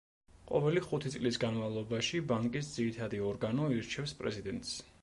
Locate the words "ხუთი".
0.85-1.11